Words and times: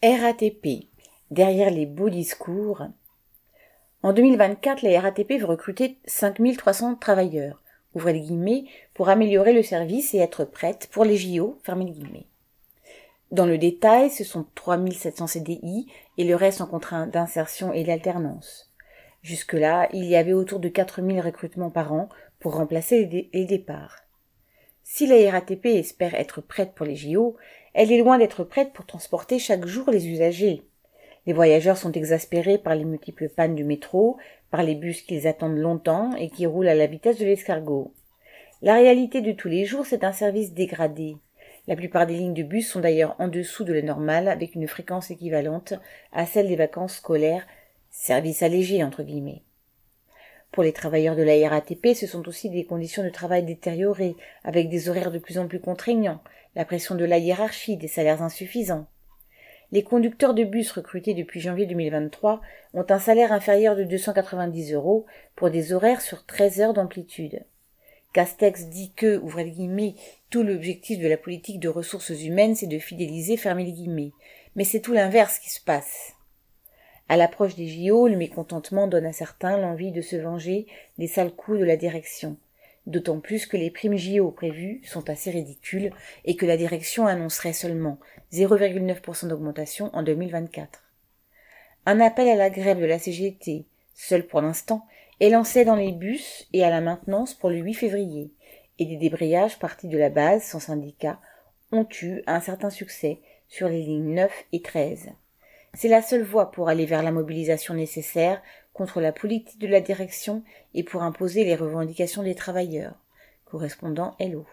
RATP. 0.00 0.86
Derrière 1.32 1.70
les 1.70 1.84
beaux 1.84 2.08
discours. 2.08 2.86
En 4.04 4.12
2024, 4.12 4.82
la 4.82 5.00
RATP 5.00 5.40
veut 5.40 5.44
recruter 5.44 5.98
5300 6.04 6.94
travailleurs, 6.94 7.64
ouvrez 7.96 8.12
les 8.12 8.20
guillemets, 8.20 8.66
pour 8.94 9.08
améliorer 9.08 9.52
le 9.52 9.64
service 9.64 10.14
et 10.14 10.18
être 10.18 10.44
prête 10.44 10.88
pour 10.92 11.04
les 11.04 11.16
JO, 11.16 11.58
fermez 11.64 11.86
les 11.86 11.90
guillemets. 11.90 12.26
Dans 13.32 13.44
le 13.44 13.58
détail, 13.58 14.08
ce 14.10 14.22
sont 14.22 14.46
3700 14.54 15.26
CDI 15.26 15.88
et 16.16 16.22
le 16.22 16.36
reste 16.36 16.60
en 16.60 16.68
contrat 16.68 17.06
d'insertion 17.06 17.72
et 17.72 17.82
d'alternance. 17.82 18.70
Jusque-là, 19.22 19.88
il 19.92 20.04
y 20.04 20.14
avait 20.14 20.32
autour 20.32 20.60
de 20.60 20.68
4000 20.68 21.20
recrutements 21.20 21.70
par 21.70 21.92
an 21.92 22.08
pour 22.38 22.54
remplacer 22.54 23.04
les 23.32 23.44
départs. 23.46 23.96
Si 24.84 25.08
la 25.08 25.30
RATP 25.32 25.66
espère 25.66 26.14
être 26.14 26.40
prête 26.40 26.72
pour 26.74 26.86
les 26.86 26.96
JO, 26.96 27.36
elle 27.78 27.92
est 27.92 27.98
loin 27.98 28.18
d'être 28.18 28.42
prête 28.42 28.72
pour 28.72 28.86
transporter 28.86 29.38
chaque 29.38 29.64
jour 29.64 29.88
les 29.88 30.08
usagers. 30.08 30.64
Les 31.26 31.32
voyageurs 31.32 31.76
sont 31.76 31.92
exaspérés 31.92 32.58
par 32.58 32.74
les 32.74 32.84
multiples 32.84 33.28
pannes 33.28 33.54
du 33.54 33.62
métro, 33.62 34.16
par 34.50 34.64
les 34.64 34.74
bus 34.74 35.02
qu'ils 35.02 35.28
attendent 35.28 35.58
longtemps 35.58 36.12
et 36.16 36.28
qui 36.28 36.44
roulent 36.44 36.66
à 36.66 36.74
la 36.74 36.86
vitesse 36.86 37.18
de 37.18 37.24
l'escargot. 37.24 37.94
La 38.62 38.74
réalité 38.74 39.20
de 39.20 39.30
tous 39.30 39.46
les 39.46 39.64
jours, 39.64 39.86
c'est 39.86 40.02
un 40.02 40.10
service 40.10 40.54
dégradé. 40.54 41.18
La 41.68 41.76
plupart 41.76 42.08
des 42.08 42.14
lignes 42.14 42.34
de 42.34 42.42
bus 42.42 42.68
sont 42.68 42.80
d'ailleurs 42.80 43.14
en 43.20 43.28
dessous 43.28 43.62
de 43.62 43.72
la 43.72 43.82
normale, 43.82 44.26
avec 44.26 44.56
une 44.56 44.66
fréquence 44.66 45.12
équivalente 45.12 45.74
à 46.10 46.26
celle 46.26 46.48
des 46.48 46.56
vacances 46.56 46.96
scolaires, 46.96 47.46
service 47.90 48.42
allégé 48.42 48.82
entre 48.82 49.04
guillemets. 49.04 49.42
Pour 50.52 50.62
les 50.62 50.72
travailleurs 50.72 51.16
de 51.16 51.22
la 51.22 51.48
RATP, 51.48 51.94
ce 51.94 52.06
sont 52.06 52.26
aussi 52.28 52.50
des 52.50 52.64
conditions 52.64 53.04
de 53.04 53.10
travail 53.10 53.44
détériorées, 53.44 54.16
avec 54.44 54.68
des 54.68 54.88
horaires 54.88 55.10
de 55.10 55.18
plus 55.18 55.38
en 55.38 55.46
plus 55.46 55.60
contraignants, 55.60 56.20
la 56.56 56.64
pression 56.64 56.94
de 56.94 57.04
la 57.04 57.18
hiérarchie, 57.18 57.76
des 57.76 57.88
salaires 57.88 58.22
insuffisants. 58.22 58.86
Les 59.70 59.82
conducteurs 59.82 60.32
de 60.32 60.44
bus 60.44 60.72
recrutés 60.72 61.12
depuis 61.12 61.40
janvier 61.40 61.66
2023 61.66 62.40
ont 62.72 62.86
un 62.88 62.98
salaire 62.98 63.32
inférieur 63.32 63.76
de 63.76 63.84
290 63.84 64.72
euros 64.72 65.04
pour 65.36 65.50
des 65.50 65.74
horaires 65.74 66.00
sur 66.00 66.24
13 66.24 66.60
heures 66.62 66.72
d'amplitude. 66.72 67.44
Castex 68.14 68.68
dit 68.68 68.92
que, 68.96 69.18
ouvrez 69.18 69.44
les 69.44 69.50
guillemets, 69.50 69.94
tout 70.30 70.42
l'objectif 70.42 70.98
de 70.98 71.06
la 71.06 71.18
politique 71.18 71.60
de 71.60 71.68
ressources 71.68 72.22
humaines, 72.22 72.54
c'est 72.54 72.66
de 72.66 72.78
fidéliser, 72.78 73.36
fermer 73.36 73.64
les 73.64 73.72
guillemets. 73.72 74.12
Mais 74.56 74.64
c'est 74.64 74.80
tout 74.80 74.94
l'inverse 74.94 75.38
qui 75.38 75.50
se 75.50 75.60
passe. 75.60 76.14
À 77.08 77.16
l'approche 77.16 77.54
des 77.54 77.68
JO, 77.68 78.06
le 78.06 78.16
mécontentement 78.16 78.86
donne 78.86 79.06
à 79.06 79.12
certains 79.12 79.56
l'envie 79.56 79.92
de 79.92 80.02
se 80.02 80.16
venger 80.16 80.66
des 80.98 81.06
sales 81.06 81.32
coups 81.32 81.58
de 81.58 81.64
la 81.64 81.76
direction. 81.76 82.36
D'autant 82.86 83.20
plus 83.20 83.46
que 83.46 83.56
les 83.56 83.70
primes 83.70 83.96
JO 83.96 84.30
prévues 84.30 84.82
sont 84.84 85.08
assez 85.10 85.30
ridicules 85.30 85.90
et 86.24 86.36
que 86.36 86.46
la 86.46 86.56
direction 86.56 87.06
annoncerait 87.06 87.52
seulement 87.52 87.98
0,9% 88.32 89.28
d'augmentation 89.28 89.90
en 89.94 90.02
2024. 90.02 90.84
Un 91.86 92.00
appel 92.00 92.28
à 92.28 92.34
la 92.34 92.50
grève 92.50 92.80
de 92.80 92.86
la 92.86 92.98
CGT, 92.98 93.64
seul 93.94 94.26
pour 94.26 94.42
l'instant, 94.42 94.86
est 95.20 95.30
lancé 95.30 95.64
dans 95.64 95.76
les 95.76 95.92
bus 95.92 96.46
et 96.52 96.64
à 96.64 96.70
la 96.70 96.80
maintenance 96.80 97.34
pour 97.34 97.50
le 97.50 97.56
8 97.56 97.74
février, 97.74 98.30
et 98.78 98.84
des 98.84 98.96
débrayages 98.96 99.58
partis 99.58 99.88
de 99.88 99.98
la 99.98 100.10
base 100.10 100.42
sans 100.42 100.60
syndicat 100.60 101.18
ont 101.72 101.86
eu 102.02 102.22
un 102.26 102.40
certain 102.40 102.70
succès 102.70 103.20
sur 103.48 103.68
les 103.68 103.82
lignes 103.82 104.14
9 104.14 104.30
et 104.52 104.62
13. 104.62 105.10
C'est 105.74 105.88
la 105.88 106.02
seule 106.02 106.24
voie 106.24 106.50
pour 106.50 106.68
aller 106.68 106.86
vers 106.86 107.02
la 107.02 107.12
mobilisation 107.12 107.74
nécessaire 107.74 108.42
contre 108.72 109.00
la 109.00 109.12
politique 109.12 109.58
de 109.58 109.66
la 109.66 109.80
direction 109.80 110.42
et 110.74 110.82
pour 110.82 111.02
imposer 111.02 111.44
les 111.44 111.56
revendications 111.56 112.22
des 112.22 112.34
travailleurs. 112.34 112.94
Correspondant 113.44 114.14
Hello. 114.18 114.46